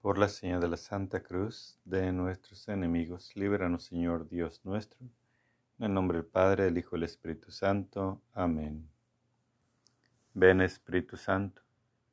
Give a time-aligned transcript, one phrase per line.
[0.00, 5.00] Por la señal de la Santa Cruz de nuestros enemigos, líbranos Señor Dios nuestro.
[5.78, 8.22] En el nombre del Padre, del Hijo y del Espíritu Santo.
[8.32, 8.88] Amén.
[10.34, 11.62] Ven Espíritu Santo,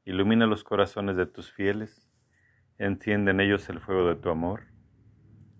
[0.04, 2.10] ilumina los corazones de tus fieles,
[2.80, 4.64] enciende en ellos el fuego de tu amor.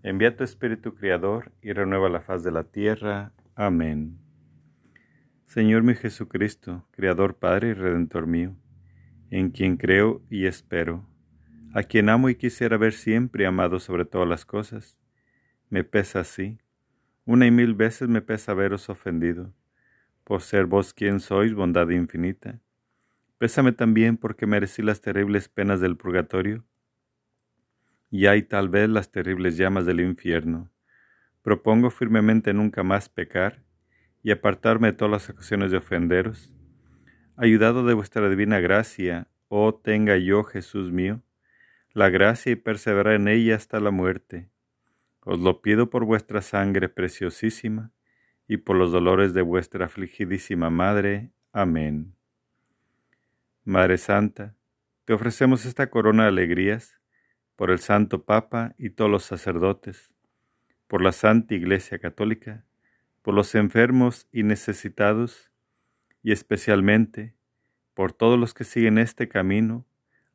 [0.02, 3.32] Envía tu Espíritu Criador y renueva la faz de la tierra.
[3.54, 4.18] Amén.
[5.46, 8.56] Señor mi Jesucristo, Creador Padre y Redentor mío,
[9.30, 11.06] en quien creo y espero
[11.76, 14.96] a quien amo y quisiera ver siempre amado sobre todas las cosas.
[15.68, 16.58] Me pesa así,
[17.26, 19.52] una y mil veces me pesa veros ofendido,
[20.24, 22.60] por ser vos quien sois bondad infinita.
[23.36, 26.64] Pésame también porque merecí las terribles penas del purgatorio,
[28.10, 30.70] y hay tal vez las terribles llamas del infierno.
[31.42, 33.62] Propongo firmemente nunca más pecar
[34.22, 36.54] y apartarme de todas las ocasiones de ofenderos.
[37.36, 41.20] Ayudado de vuestra divina gracia, oh tenga yo, Jesús mío,
[41.96, 44.50] la gracia y perseverar en ella hasta la muerte.
[45.22, 47.90] Os lo pido por vuestra sangre preciosísima
[48.46, 51.30] y por los dolores de vuestra afligidísima Madre.
[51.54, 52.14] Amén.
[53.64, 54.54] Madre Santa,
[55.06, 57.00] te ofrecemos esta corona de alegrías
[57.56, 60.12] por el Santo Papa y todos los sacerdotes,
[60.88, 62.66] por la Santa Iglesia Católica,
[63.22, 65.50] por los enfermos y necesitados,
[66.22, 67.34] y especialmente
[67.94, 69.86] por todos los que siguen este camino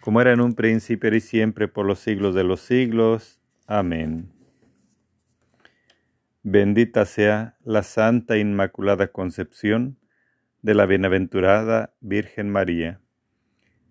[0.00, 3.40] como era en un principio y siempre por los siglos de los siglos.
[3.66, 4.32] Amén.
[6.42, 9.98] Bendita sea la Santa Inmaculada Concepción
[10.62, 13.00] de la Bienaventurada Virgen María.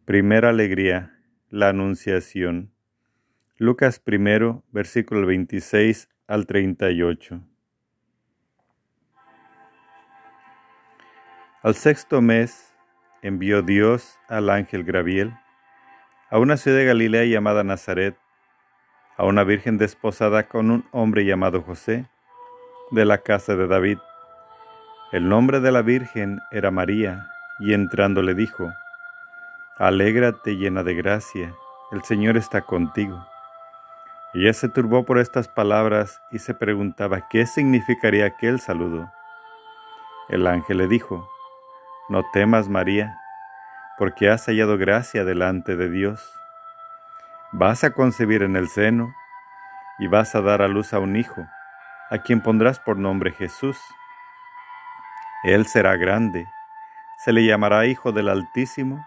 [0.05, 2.71] Primera alegría, la Anunciación.
[3.57, 7.43] Lucas primero, versículo 26 al 38.
[11.61, 12.73] Al sexto mes
[13.21, 15.33] envió Dios al ángel Graviel
[16.31, 18.15] a una ciudad de Galilea llamada Nazaret,
[19.17, 22.05] a una virgen desposada con un hombre llamado José,
[22.91, 23.97] de la casa de David.
[25.11, 27.27] El nombre de la virgen era María,
[27.59, 28.71] y entrando le dijo,
[29.77, 31.53] Alégrate llena de gracia,
[31.91, 33.25] el Señor está contigo.
[34.35, 39.11] Ella se turbó por estas palabras y se preguntaba qué significaría aquel saludo.
[40.29, 41.27] El ángel le dijo,
[42.07, 43.18] No temas, María,
[43.99, 46.33] porque has hallado gracia delante de Dios.
[47.51, 49.13] Vas a concebir en el seno
[49.99, 51.45] y vas a dar a luz a un hijo,
[52.09, 53.77] a quien pondrás por nombre Jesús.
[55.43, 56.47] Él será grande,
[57.17, 59.05] se le llamará Hijo del Altísimo,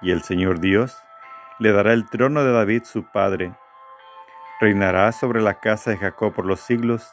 [0.00, 1.00] y el Señor Dios
[1.60, 3.54] le dará el trono de David su padre.
[4.60, 7.08] Reinará sobre la casa de Jacob por los siglos,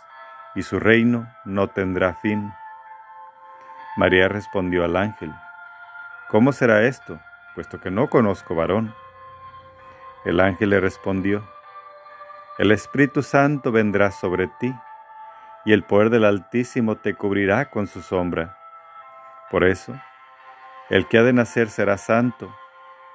[0.56, 2.52] y su reino no tendrá fin.
[3.96, 5.32] María respondió al ángel,
[6.28, 7.20] ¿Cómo será esto,
[7.54, 8.96] puesto que no conozco varón?
[10.26, 11.48] El ángel le respondió,
[12.58, 14.74] El Espíritu Santo vendrá sobre ti,
[15.66, 18.58] y el poder del Altísimo te cubrirá con su sombra.
[19.52, 19.94] Por eso,
[20.90, 22.52] el que ha de nacer será santo,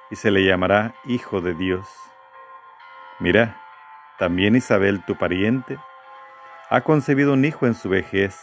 [0.09, 1.89] y se le llamará Hijo de Dios.
[3.19, 3.61] Mira,
[4.19, 5.77] también Isabel, tu pariente,
[6.69, 8.41] ha concebido un hijo en su vejez,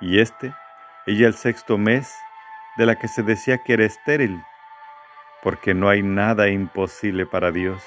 [0.00, 0.54] y este,
[1.06, 2.14] ella el sexto mes,
[2.76, 4.42] de la que se decía que era estéril,
[5.42, 7.82] porque no hay nada imposible para Dios.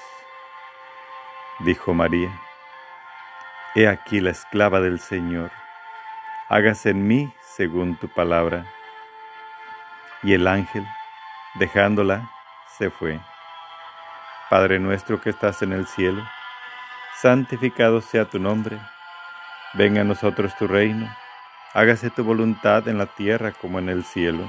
[1.60, 2.30] Dijo María,
[3.74, 5.50] He aquí la esclava del Señor,
[6.48, 8.64] hágase en mí según tu palabra.
[10.22, 10.86] Y el ángel,
[11.54, 12.30] dejándola,
[12.78, 13.20] se fue.
[14.48, 16.26] Padre nuestro que estás en el cielo,
[17.20, 18.78] santificado sea tu nombre,
[19.74, 21.08] venga a nosotros tu reino,
[21.74, 24.48] hágase tu voluntad en la tierra como en el cielo.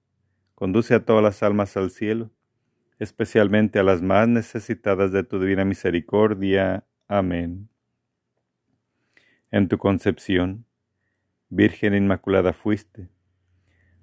[0.61, 2.29] conduce a todas las almas al cielo,
[2.99, 6.85] especialmente a las más necesitadas de tu divina misericordia.
[7.07, 7.67] Amén.
[9.49, 10.65] En tu concepción,
[11.49, 13.09] Virgen Inmaculada fuiste,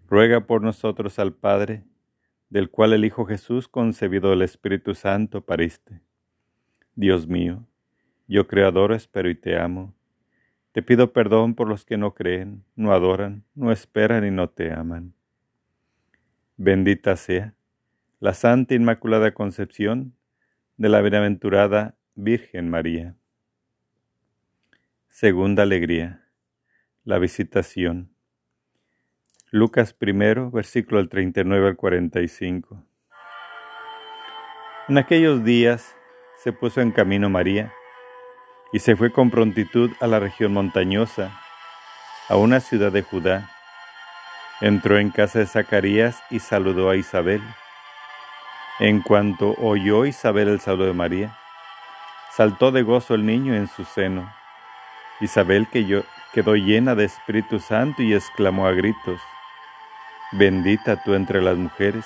[0.08, 1.84] ruega por nosotros al Padre,
[2.50, 6.00] del cual el Hijo Jesús, concebido del Espíritu Santo, pariste
[6.96, 7.68] Dios mío,
[8.26, 9.94] yo creador espero y te amo.
[10.72, 14.72] Te pido perdón por los que no creen, no adoran, no esperan y no te
[14.72, 15.14] aman.
[16.60, 17.54] Bendita sea
[18.18, 20.16] la Santa Inmaculada Concepción
[20.76, 23.14] de la Bienaventurada Virgen María.
[25.08, 26.26] Segunda alegría,
[27.04, 28.10] la visitación.
[29.52, 32.84] Lucas primero, versículo del 39 al 45.
[34.88, 35.94] En aquellos días
[36.42, 37.72] se puso en camino María
[38.72, 41.40] y se fue con prontitud a la región montañosa,
[42.28, 43.48] a una ciudad de Judá.
[44.60, 47.40] Entró en casa de Zacarías y saludó a Isabel.
[48.80, 51.38] En cuanto oyó Isabel el saludo de María,
[52.32, 54.32] saltó de gozo el niño en su seno.
[55.20, 55.68] Isabel
[56.32, 59.20] quedó llena de Espíritu Santo y exclamó a gritos,
[60.32, 62.04] Bendita tú entre las mujeres,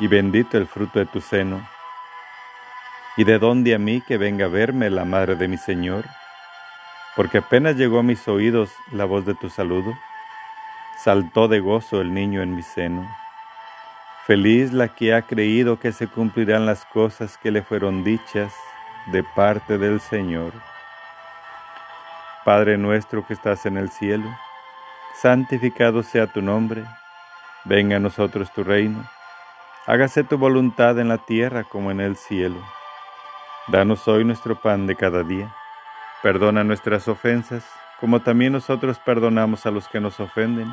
[0.00, 1.66] y bendito el fruto de tu seno.
[3.16, 6.04] ¿Y de dónde a mí que venga a verme la madre de mi Señor?
[7.14, 9.94] Porque apenas llegó a mis oídos la voz de tu saludo,
[11.02, 13.06] saltó de gozo el niño en mi seno.
[14.26, 18.52] Feliz la que ha creído que se cumplirán las cosas que le fueron dichas
[19.06, 20.52] de parte del Señor.
[22.44, 24.28] Padre nuestro que estás en el cielo,
[25.20, 26.84] santificado sea tu nombre,
[27.64, 29.04] venga a nosotros tu reino,
[29.86, 32.60] hágase tu voluntad en la tierra como en el cielo.
[33.68, 35.52] Danos hoy nuestro pan de cada día.
[36.22, 37.64] Perdona nuestras ofensas,
[38.00, 40.72] como también nosotros perdonamos a los que nos ofenden.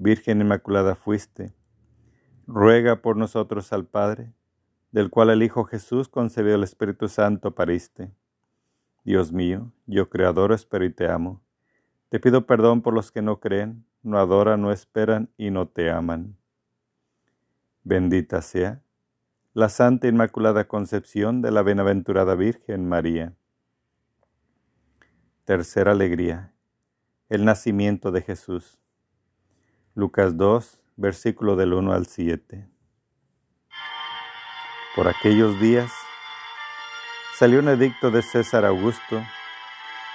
[0.00, 1.52] Virgen Inmaculada fuiste.
[2.46, 4.32] Ruega por nosotros al Padre,
[4.90, 8.10] del cual el Hijo Jesús concebió el Espíritu Santo pariste.
[9.04, 11.42] Dios mío, yo creador espero y te amo.
[12.08, 15.90] Te pido perdón por los que no creen, no adoran, no esperan y no te
[15.90, 16.38] aman.
[17.84, 18.80] Bendita sea
[19.52, 23.34] la Santa Inmaculada Concepción de la Bienaventurada Virgen María.
[25.44, 26.54] Tercera alegría
[27.28, 28.78] el nacimiento de Jesús.
[29.98, 32.68] Lucas 2, versículo del 1 al 7.
[34.94, 35.90] Por aquellos días
[37.36, 39.20] salió un edicto de César Augusto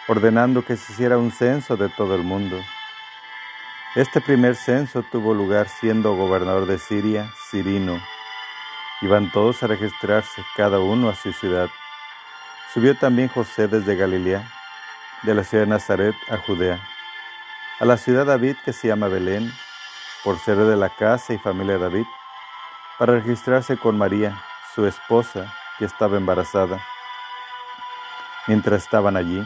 [0.08, 2.58] ordenando que se hiciera un censo de todo el mundo.
[3.96, 8.00] Este primer censo tuvo lugar siendo gobernador de Siria, Sirino.
[9.02, 11.68] Iban todos a registrarse, cada uno a su ciudad.
[12.74, 14.50] Subió también José desde Galilea,
[15.24, 16.82] de la ciudad de Nazaret a Judea
[17.80, 19.52] a la ciudad David que se llama Belén,
[20.24, 22.06] por ser de la casa y familia de David,
[22.98, 24.42] para registrarse con María,
[24.74, 26.80] su esposa, que estaba embarazada.
[28.48, 29.44] Mientras estaban allí,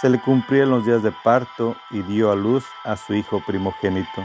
[0.00, 4.24] se le cumplieron los días de parto y dio a luz a su hijo primogénito.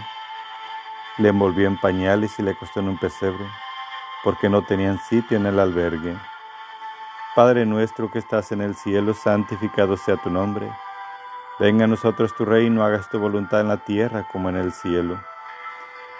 [1.18, 3.46] Le envolvió en pañales y le acostó en un pesebre,
[4.24, 6.16] porque no tenían sitio en el albergue.
[7.36, 10.72] Padre nuestro que estás en el cielo, santificado sea tu nombre.
[11.60, 15.20] Venga a nosotros tu reino, hagas tu voluntad en la tierra como en el cielo.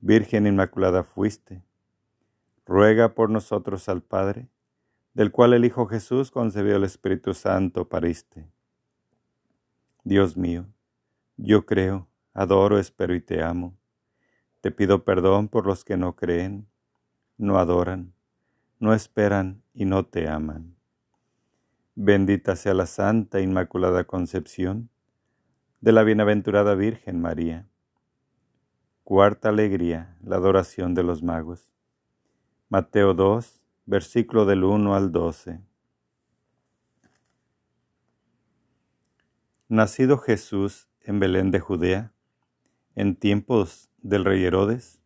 [0.00, 1.62] Virgen Inmaculada fuiste.
[2.66, 4.48] Ruega por nosotros al Padre,
[5.14, 8.46] del cual el Hijo Jesús concebió el Espíritu Santo pariste.
[10.04, 10.66] Dios mío,
[11.36, 13.76] yo creo, adoro, espero y te amo.
[14.60, 16.68] Te pido perdón por los que no creen,
[17.38, 18.12] no adoran,
[18.78, 20.76] no esperan y no te aman.
[21.94, 24.90] Bendita sea la Santa Inmaculada Concepción
[25.80, 27.66] de la Bienaventurada Virgen María
[29.08, 31.70] Cuarta alegría, la adoración de los magos.
[32.68, 35.60] Mateo 2, versículo del 1 al 12.
[39.68, 42.14] Nacido Jesús en Belén de Judea,
[42.96, 45.00] En tiempos del rey Herodes,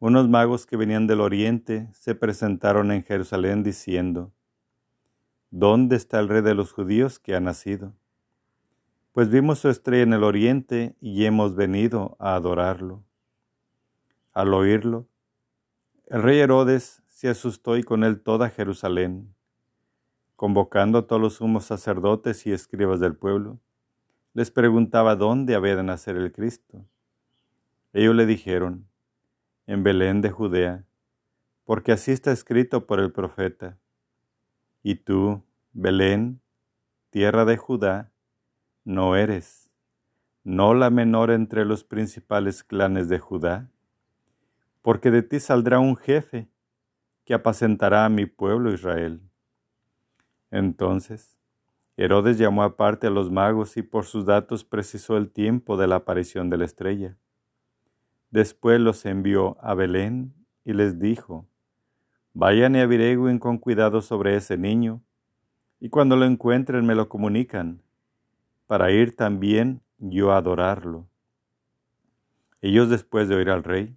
[0.00, 4.32] unos magos que venían del oriente se presentaron en Jerusalén diciendo,
[5.52, 7.94] ¿Dónde está el rey de los judíos que ha nacido?
[9.12, 13.04] Pues vimos su estrella en el oriente y hemos venido a adorarlo.
[14.32, 15.08] Al oírlo,
[16.06, 19.34] el rey Herodes se asustó y con él toda Jerusalén.
[20.36, 23.60] Convocando a todos los sumos sacerdotes y escribas del pueblo,
[24.34, 26.86] les preguntaba dónde había de nacer el Cristo.
[27.92, 28.88] Ellos le dijeron,
[29.66, 30.84] en Belén de Judea,
[31.64, 33.78] porque así está escrito por el profeta.
[34.82, 36.40] Y tú, Belén,
[37.10, 38.10] tierra de Judá,
[38.84, 39.70] no eres,
[40.42, 43.71] no la menor entre los principales clanes de Judá,
[44.82, 46.48] porque de ti saldrá un jefe
[47.24, 49.20] que apacentará a mi pueblo Israel.
[50.50, 51.38] Entonces,
[51.96, 55.96] Herodes llamó aparte a los magos y por sus datos precisó el tiempo de la
[55.96, 57.16] aparición de la estrella.
[58.30, 61.46] Después los envió a Belén y les dijo,
[62.34, 65.02] Vayan y averigüen con cuidado sobre ese niño,
[65.80, 67.82] y cuando lo encuentren me lo comunican,
[68.66, 71.06] para ir también yo a adorarlo.
[72.62, 73.94] Ellos después de oír al rey,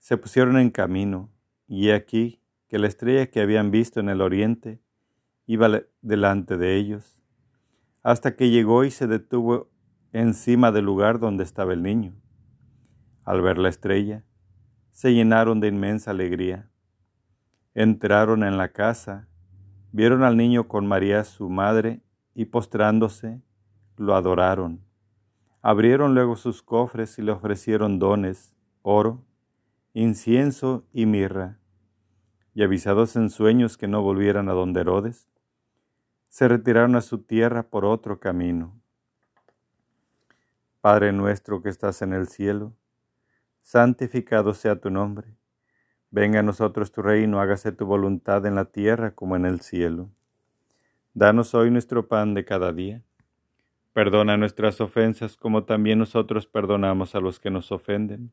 [0.00, 1.30] se pusieron en camino,
[1.68, 4.80] y aquí que la estrella que habían visto en el oriente
[5.46, 7.18] iba delante de ellos,
[8.02, 9.70] hasta que llegó y se detuvo
[10.12, 12.14] encima del lugar donde estaba el niño.
[13.24, 14.24] Al ver la estrella,
[14.90, 16.70] se llenaron de inmensa alegría.
[17.74, 19.28] Entraron en la casa,
[19.92, 22.00] vieron al niño con María su madre
[22.34, 23.42] y postrándose,
[23.98, 24.80] lo adoraron.
[25.60, 29.26] Abrieron luego sus cofres y le ofrecieron dones, oro,
[29.92, 31.58] incienso y mirra.
[32.54, 35.28] Y avisados en sueños que no volvieran a donde Herodes,
[36.28, 38.80] se retiraron a su tierra por otro camino.
[40.80, 42.72] Padre nuestro que estás en el cielo,
[43.62, 45.36] santificado sea tu nombre.
[46.10, 50.10] Venga a nosotros tu reino, hágase tu voluntad en la tierra como en el cielo.
[51.14, 53.02] Danos hoy nuestro pan de cada día.
[53.92, 58.32] Perdona nuestras ofensas como también nosotros perdonamos a los que nos ofenden.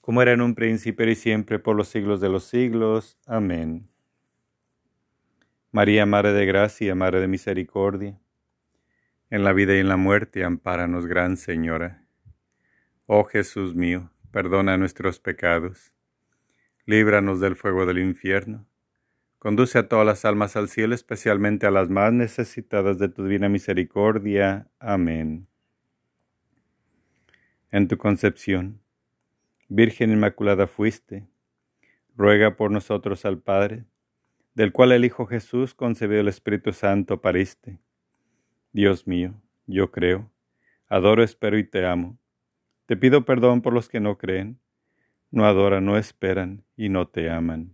[0.00, 3.18] como era en un principio y siempre por los siglos de los siglos.
[3.26, 3.88] Amén.
[5.72, 8.20] María, Madre de Gracia, Madre de Misericordia,
[9.30, 12.04] en la vida y en la muerte, ampáranos, Gran Señora.
[13.06, 15.92] Oh Jesús mío, perdona nuestros pecados,
[16.86, 18.66] líbranos del fuego del infierno
[19.40, 23.48] Conduce a todas las almas al cielo, especialmente a las más necesitadas de tu divina
[23.48, 24.68] misericordia.
[24.78, 25.48] Amén.
[27.70, 28.82] En tu concepción,
[29.72, 31.28] Virgen Inmaculada fuiste,
[32.16, 33.84] ruega por nosotros al Padre,
[34.52, 37.78] del cual el Hijo Jesús concebió el Espíritu Santo pariste.
[38.72, 40.28] Dios mío, yo creo,
[40.88, 42.18] adoro, espero y te amo.
[42.86, 44.58] Te pido perdón por los que no creen,
[45.30, 47.72] no adoran, no esperan y no te aman.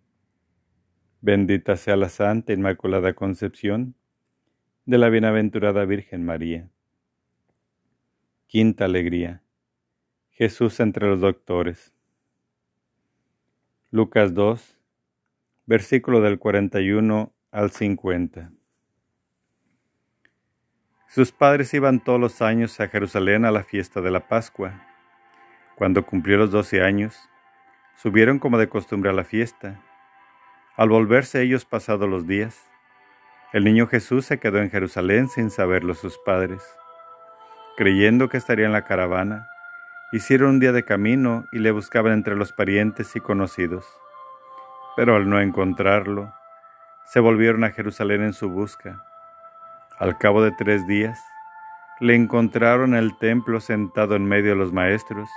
[1.23, 3.95] Bendita sea la Santa Inmaculada Concepción
[4.85, 6.69] de la Bienaventurada Virgen María.
[8.49, 9.43] Quinta alegría.
[10.37, 11.93] Jesús entre los doctores.
[13.91, 14.79] Lucas 2,
[15.67, 18.53] versículo del 41 al 50.
[21.09, 24.87] Sus padres iban todos los años a Jerusalén a la fiesta de la Pascua.
[25.75, 27.17] Cuando cumplió los doce años,
[27.97, 29.83] subieron como de costumbre a la fiesta
[30.77, 32.71] al volverse ellos pasados los días,
[33.55, 36.63] el niño Jesús se quedó en Jerusalén sin saberlo sus padres.
[37.79, 39.49] Creyendo que estaría en la caravana,
[40.13, 43.87] hicieron un día de camino y le buscaban entre los parientes y conocidos.
[44.97, 46.33] Pero al no encontrarlo,
[47.05, 49.05] se volvieron a Jerusalén en su busca.
[49.99, 51.21] Al cabo de tres días,
[52.01, 55.29] le encontraron en el templo sentado en medio de los maestros,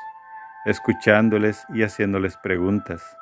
[0.65, 3.17] escuchándoles y haciéndoles preguntas.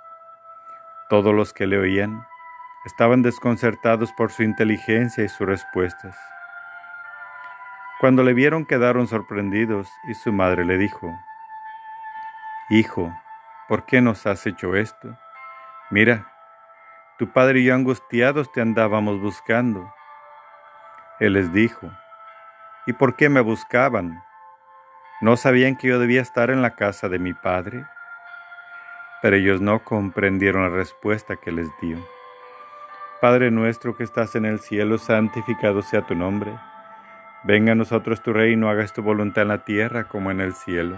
[1.09, 2.25] Todos los que le oían
[2.85, 6.17] estaban desconcertados por su inteligencia y sus respuestas.
[7.99, 11.13] Cuando le vieron quedaron sorprendidos y su madre le dijo,
[12.69, 13.13] Hijo,
[13.67, 15.17] ¿por qué nos has hecho esto?
[15.89, 16.31] Mira,
[17.17, 19.93] tu padre y yo angustiados te andábamos buscando.
[21.19, 21.89] Él les dijo,
[22.85, 24.23] ¿y por qué me buscaban?
[25.21, 27.85] ¿No sabían que yo debía estar en la casa de mi padre?
[29.21, 31.97] pero ellos no comprendieron la respuesta que les dio.
[33.21, 36.53] Padre nuestro que estás en el cielo, santificado sea tu nombre.
[37.43, 40.97] Venga a nosotros tu reino, hagas tu voluntad en la tierra como en el cielo.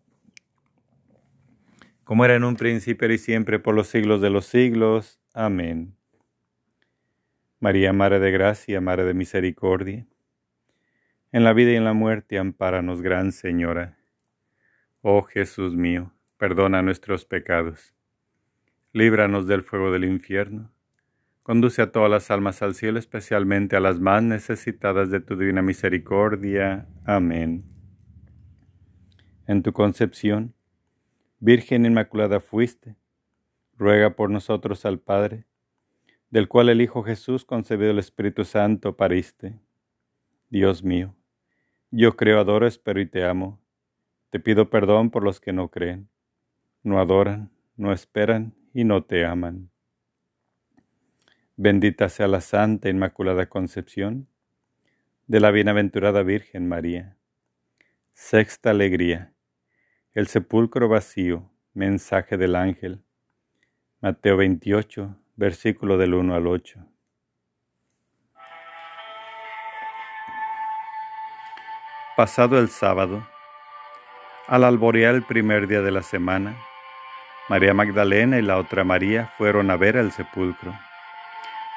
[2.03, 5.19] como era en un principio y siempre por los siglos de los siglos.
[5.33, 5.95] Amén.
[7.59, 10.07] María, Madre de Gracia, Madre de Misericordia,
[11.31, 13.99] en la vida y en la muerte, ampáranos, Gran Señora.
[15.01, 17.93] Oh Jesús mío, perdona nuestros pecados,
[18.93, 20.71] líbranos del fuego del infierno,
[21.43, 25.61] conduce a todas las almas al cielo, especialmente a las más necesitadas de tu divina
[25.61, 26.87] misericordia.
[27.05, 27.63] Amén.
[29.45, 30.55] En tu concepción,
[31.43, 32.95] Virgen Inmaculada fuiste,
[33.75, 35.47] ruega por nosotros al Padre,
[36.29, 39.59] del cual el Hijo Jesús, concebido el Espíritu Santo, pariste.
[40.51, 41.15] Dios mío,
[41.89, 43.59] yo creo, adoro, espero y te amo.
[44.29, 46.09] Te pido perdón por los que no creen,
[46.83, 49.71] no adoran, no esperan y no te aman.
[51.55, 54.27] Bendita sea la Santa Inmaculada Concepción
[55.25, 57.17] de la Bienaventurada Virgen María.
[58.13, 59.33] Sexta Alegría
[60.13, 63.01] el sepulcro vacío, mensaje del ángel.
[64.01, 66.85] Mateo 28, versículo del 1 al 8.
[72.17, 73.25] Pasado el sábado,
[74.47, 76.57] al alborear el primer día de la semana,
[77.47, 80.73] María Magdalena y la otra María fueron a ver el sepulcro.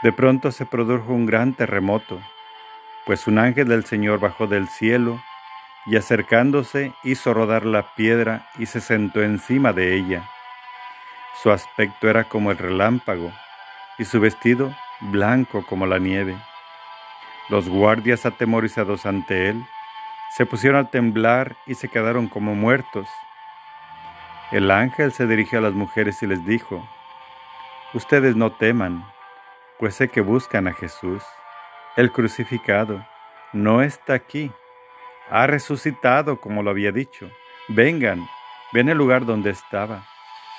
[0.02, 2.20] De pronto se produjo un gran terremoto,
[3.06, 5.20] pues un ángel del Señor bajó del cielo
[5.86, 10.28] y acercándose hizo rodar la piedra y se sentó encima de ella.
[11.42, 13.32] Su aspecto era como el relámpago
[13.98, 16.36] y su vestido blanco como la nieve.
[17.48, 19.64] Los guardias atemorizados ante él
[20.36, 23.06] se pusieron a temblar y se quedaron como muertos.
[24.50, 26.88] El ángel se dirigió a las mujeres y les dijo,
[27.92, 29.04] Ustedes no teman,
[29.78, 31.22] pues sé que buscan a Jesús,
[31.96, 33.06] el crucificado,
[33.52, 34.50] no está aquí
[35.30, 37.30] ha resucitado como lo había dicho.
[37.68, 38.26] Vengan,
[38.72, 40.04] ven el lugar donde estaba.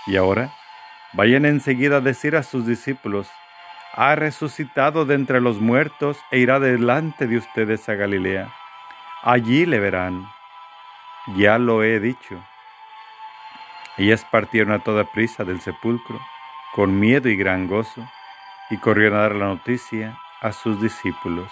[0.07, 0.53] Y ahora,
[1.13, 3.29] vayan enseguida a decir a sus discípulos,
[3.93, 8.53] ha resucitado de entre los muertos e irá delante de ustedes a Galilea.
[9.23, 10.27] Allí le verán.
[11.37, 12.43] Ya lo he dicho.
[13.97, 16.19] Ellas partieron a toda prisa del sepulcro,
[16.73, 18.05] con miedo y gran gozo,
[18.69, 21.51] y corrieron a dar la noticia a sus discípulos.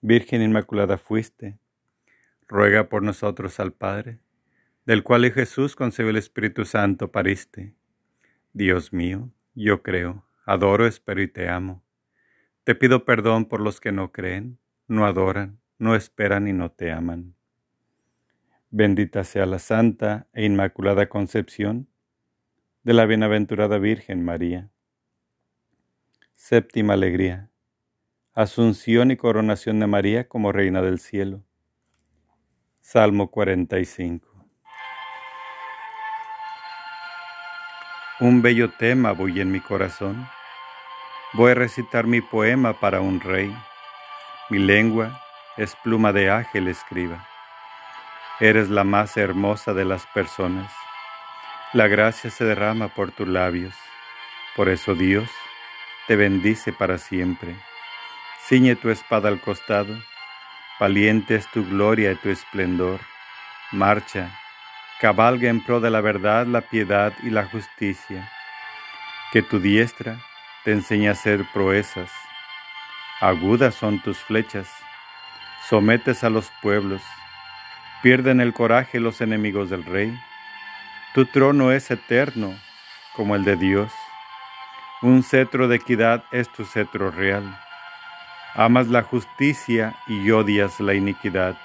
[0.00, 1.58] Virgen Inmaculada fuiste,
[2.46, 4.18] ruega por nosotros al Padre,
[4.86, 7.74] del cual Jesús concebió el Espíritu Santo pariste.
[8.52, 11.82] Dios mío, yo creo, adoro, espero y te amo
[12.68, 16.92] te pido perdón por los que no creen, no adoran, no esperan y no te
[16.92, 17.34] aman.
[18.68, 21.88] Bendita sea la Santa e Inmaculada Concepción
[22.82, 24.68] de la Bienaventurada Virgen María.
[26.34, 27.48] Séptima Alegría.
[28.38, 31.42] Asunción y coronación de María como Reina del Cielo.
[32.80, 34.28] Salmo 45.
[38.20, 40.28] Un bello tema voy en mi corazón
[41.32, 43.52] Voy a recitar mi poema para un rey.
[44.50, 45.20] Mi lengua
[45.56, 47.26] es pluma de ángel escriba.
[48.38, 50.72] Eres la más hermosa de las personas.
[51.72, 53.74] La gracia se derrama por tus labios.
[54.54, 55.28] Por eso Dios
[56.06, 57.56] te bendice para siempre.
[58.48, 59.94] Ciñe tu espada al costado.
[60.80, 62.98] Valiente es tu gloria y tu esplendor.
[63.72, 64.30] Marcha,
[65.02, 68.32] cabalga en pro de la verdad, la piedad y la justicia.
[69.32, 70.16] Que tu diestra
[70.64, 72.10] te enseña a hacer proezas.
[73.20, 74.66] Agudas son tus flechas,
[75.68, 77.02] sometes a los pueblos,
[78.02, 80.18] pierden el coraje los enemigos del rey.
[81.12, 82.54] Tu trono es eterno
[83.12, 83.92] como el de Dios.
[85.02, 87.67] Un cetro de equidad es tu cetro real.
[88.58, 91.56] Amas la justicia y odias la iniquidad.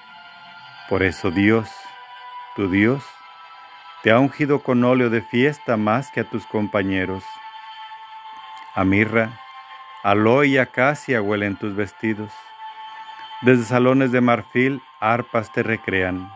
[0.87, 1.69] Por eso Dios,
[2.55, 3.03] tu Dios,
[4.03, 7.23] te ha ungido con óleo de fiesta más que a tus compañeros
[8.75, 9.39] a mirra,
[10.01, 12.31] aloe y acacia huelen tus vestidos.
[13.41, 16.31] Desde salones de marfil arpas te recrean.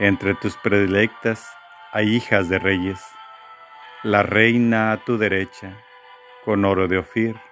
[0.00, 1.48] Entre tus predilectas
[1.92, 3.00] hay hijas de reyes.
[4.02, 5.76] La reina a tu derecha,
[6.44, 7.49] con oro de Ofir.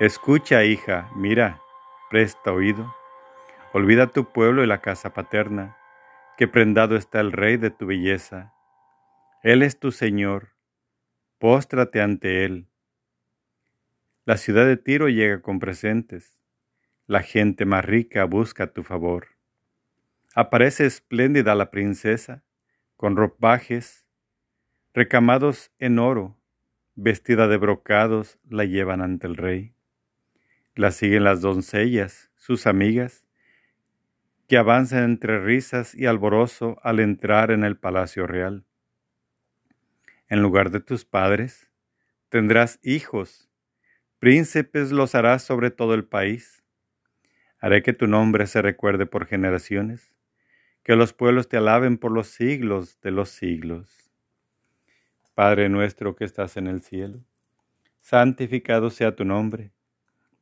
[0.00, 1.62] Escucha, hija, mira,
[2.10, 2.92] presta oído.
[3.72, 5.76] Olvida tu pueblo y la casa paterna,
[6.36, 8.52] que prendado está el rey de tu belleza.
[9.44, 10.54] Él es tu Señor,
[11.38, 12.66] Póstrate ante Él.
[14.24, 16.40] La ciudad de Tiro llega con presentes.
[17.06, 19.28] La gente más rica busca tu favor.
[20.34, 22.42] Aparece espléndida la princesa,
[22.96, 24.06] con ropajes
[24.94, 26.36] recamados en oro,
[26.94, 29.73] vestida de brocados, la llevan ante el rey.
[30.74, 33.24] La siguen las doncellas, sus amigas,
[34.48, 38.64] que avanzan entre risas y alborozo al entrar en el palacio real.
[40.28, 41.70] En lugar de tus padres,
[42.28, 43.48] tendrás hijos,
[44.18, 46.64] príncipes los harás sobre todo el país.
[47.58, 50.14] Haré que tu nombre se recuerde por generaciones
[50.84, 54.12] que los pueblos te alaben por los siglos de los siglos.
[55.34, 57.24] Padre nuestro que estás en el cielo,
[58.00, 59.73] santificado sea tu nombre.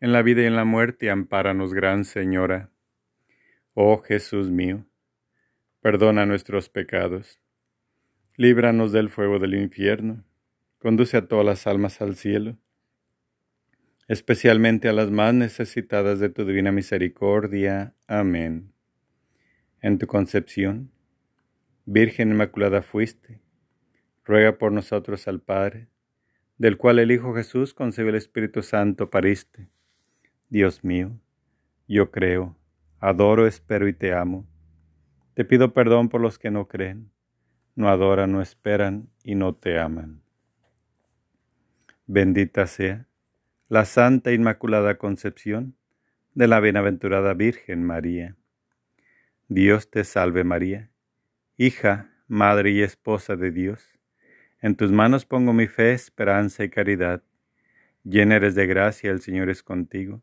[0.00, 2.70] en la vida y en la muerte, ampáranos, Gran Señora.
[3.74, 4.86] Oh Jesús mío,
[5.80, 7.40] perdona nuestros pecados,
[8.36, 10.24] líbranos del fuego del infierno,
[10.78, 12.58] conduce a todas las almas al cielo
[14.10, 17.94] especialmente a las más necesitadas de tu divina misericordia.
[18.08, 18.72] Amén.
[19.80, 20.90] En tu concepción,
[21.84, 23.40] Virgen Inmaculada fuiste,
[24.24, 25.86] ruega por nosotros al Padre,
[26.58, 29.68] del cual el Hijo Jesús concebe el Espíritu Santo pariste.
[30.50, 31.12] Dios mío,
[31.86, 32.56] yo creo,
[32.98, 34.48] adoro, espero y te amo.
[35.34, 37.12] Te pido perdón por los que no creen,
[37.76, 40.22] no adoran, no esperan y no te aman.
[42.06, 43.06] Bendita sea
[43.68, 45.76] la Santa Inmaculada Concepción
[46.34, 48.36] de la Bienaventurada Virgen María.
[49.46, 50.90] Dios te salve María,
[51.58, 54.00] hija, madre y esposa de Dios,
[54.60, 57.22] En tus manos pongo mi fe, esperanza y caridad.
[58.02, 60.22] Llena eres de gracia, el Señor es contigo.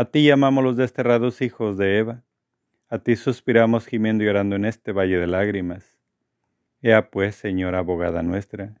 [0.00, 2.24] A ti llamamos los desterrados hijos de Eva,
[2.88, 5.98] a ti suspiramos gimiendo y llorando en este valle de lágrimas.
[6.80, 8.80] Ea pues, Señora abogada nuestra,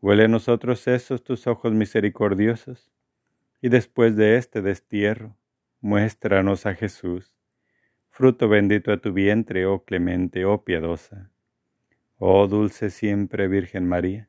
[0.00, 2.92] huele a nosotros esos tus ojos misericordiosos,
[3.60, 5.36] y después de este destierro,
[5.80, 7.34] muéstranos a Jesús,
[8.08, 11.32] fruto bendito de tu vientre, oh clemente, oh piadosa.
[12.16, 14.28] Oh dulce siempre Virgen María,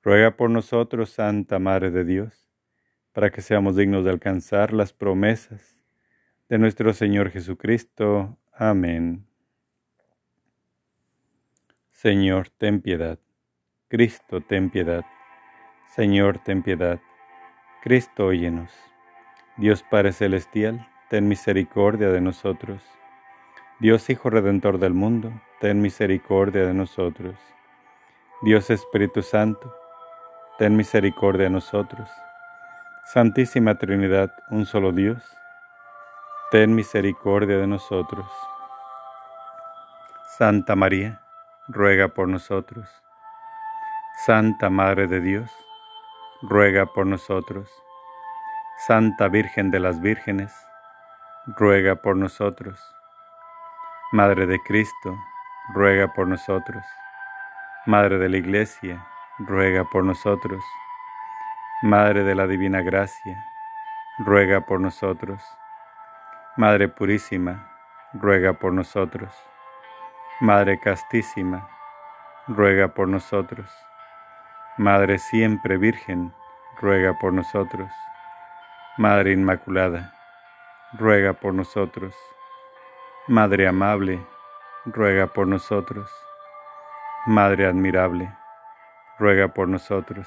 [0.00, 2.43] ruega por nosotros, Santa Madre de Dios,
[3.14, 5.78] para que seamos dignos de alcanzar las promesas
[6.48, 8.36] de nuestro Señor Jesucristo.
[8.52, 9.24] Amén.
[11.92, 13.18] Señor, ten piedad.
[13.88, 15.04] Cristo, ten piedad.
[15.94, 17.00] Señor, ten piedad.
[17.82, 18.72] Cristo, óyenos.
[19.56, 22.82] Dios Padre Celestial, ten misericordia de nosotros.
[23.78, 27.36] Dios Hijo Redentor del mundo, ten misericordia de nosotros.
[28.42, 29.72] Dios Espíritu Santo,
[30.58, 32.10] ten misericordia de nosotros.
[33.06, 35.22] Santísima Trinidad, un solo Dios,
[36.50, 38.26] ten misericordia de nosotros.
[40.38, 41.20] Santa María,
[41.68, 42.88] ruega por nosotros.
[44.24, 45.50] Santa Madre de Dios,
[46.40, 47.70] ruega por nosotros.
[48.86, 50.54] Santa Virgen de las Vírgenes,
[51.58, 52.80] ruega por nosotros.
[54.12, 55.14] Madre de Cristo,
[55.74, 56.82] ruega por nosotros.
[57.84, 59.06] Madre de la Iglesia,
[59.40, 60.64] ruega por nosotros.
[61.84, 63.44] Madre de la Divina Gracia,
[64.16, 65.42] ruega por nosotros.
[66.56, 67.70] Madre Purísima,
[68.14, 69.30] ruega por nosotros.
[70.40, 71.68] Madre Castísima,
[72.48, 73.70] ruega por nosotros.
[74.78, 76.32] Madre siempre Virgen,
[76.80, 77.90] ruega por nosotros.
[78.96, 80.14] Madre Inmaculada,
[80.94, 82.14] ruega por nosotros.
[83.28, 84.26] Madre amable,
[84.86, 86.10] ruega por nosotros.
[87.26, 88.32] Madre admirable,
[89.18, 90.26] ruega por nosotros.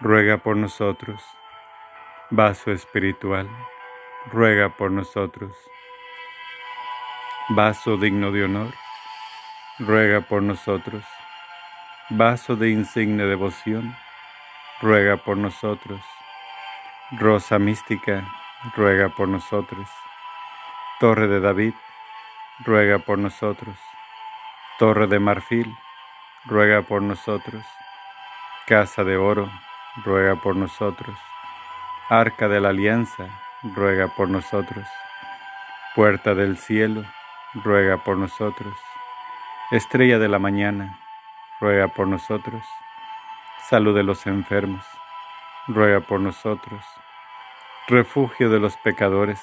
[0.00, 1.20] ruega por nosotros.
[2.30, 3.48] Vaso espiritual,
[4.30, 5.56] ruega por nosotros.
[7.50, 8.72] Vaso digno de honor,
[9.78, 11.04] ruega por nosotros.
[12.10, 13.96] Vaso de insigne devoción,
[14.80, 16.00] ruega por nosotros.
[17.12, 18.24] Rosa mística,
[18.76, 19.88] ruega por nosotros.
[21.00, 21.74] Torre de David,
[22.64, 23.78] ruega por nosotros.
[24.78, 25.76] Torre de marfil,
[26.44, 27.64] ruega por nosotros.
[28.66, 29.50] Casa de oro,
[30.04, 31.18] ruega por nosotros.
[32.08, 33.26] Arca de la alianza,
[33.62, 34.86] ruega por nosotros.
[35.94, 37.04] Puerta del cielo,
[37.54, 38.74] ruega por nosotros.
[39.70, 40.98] Estrella de la mañana,
[41.60, 42.64] ruega por nosotros.
[43.68, 44.84] Salud de los enfermos,
[45.66, 46.84] ruega por nosotros.
[47.88, 49.42] Refugio de los pecadores,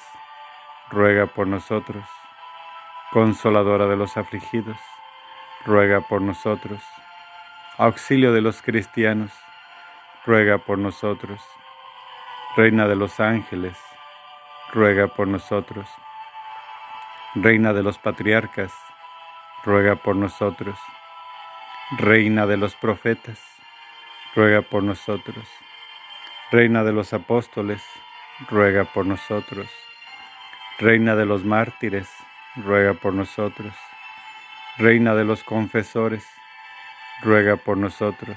[0.90, 2.04] ruega por nosotros.
[3.12, 4.78] Consoladora de los afligidos,
[5.64, 6.82] ruega por nosotros.
[7.78, 9.32] Auxilio de los cristianos,
[10.26, 11.40] ruega por nosotros.
[12.56, 13.78] Reina de los ángeles,
[14.72, 15.88] ruega por nosotros.
[17.36, 18.72] Reina de los patriarcas,
[19.64, 20.76] ruega por nosotros.
[21.98, 23.38] Reina de los profetas,
[24.34, 25.48] ruega por nosotros.
[26.50, 27.84] Reina de los apóstoles,
[28.48, 29.68] ruega por nosotros.
[30.78, 32.08] Reina de los mártires,
[32.56, 33.74] ruega por nosotros.
[34.76, 36.26] Reina de los confesores,
[37.22, 38.36] ruega por nosotros.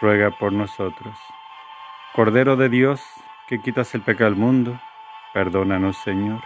[0.00, 1.18] ruega por nosotros.
[2.14, 3.02] Cordero de Dios,
[3.48, 4.80] que quitas el pecado del mundo,
[5.34, 6.40] perdónanos Señor.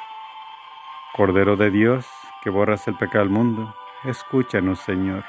[1.15, 2.07] Cordero de Dios,
[2.43, 3.75] que borras el pecado del mundo,
[4.05, 5.25] escúchanos Señor.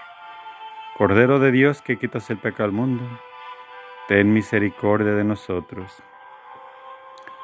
[0.98, 3.04] Cordero de Dios, que quitas el pecado del mundo,
[4.08, 6.04] ten misericordia de nosotros.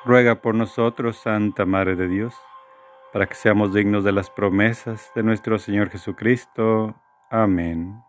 [0.05, 2.36] Ruega por nosotros, Santa Madre de Dios,
[3.11, 6.95] para que seamos dignos de las promesas de nuestro Señor Jesucristo.
[7.30, 8.09] Amén.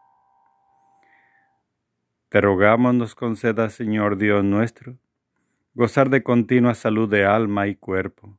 [2.30, 4.96] Te rogamos nos conceda, Señor Dios nuestro,
[5.74, 8.38] gozar de continua salud de alma y cuerpo,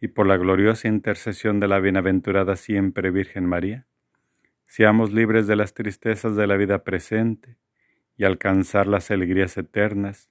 [0.00, 3.88] y por la gloriosa intercesión de la bienaventurada siempre Virgen María,
[4.68, 7.56] seamos libres de las tristezas de la vida presente
[8.16, 10.30] y alcanzar las alegrías eternas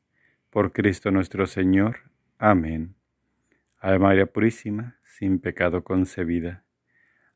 [0.50, 2.10] por Cristo nuestro Señor.
[2.38, 2.96] Amén.
[3.82, 6.64] Ave María Purísima, sin pecado concebida.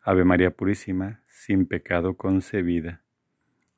[0.02, 3.04] Ave María Purísima, sin pecado concebida.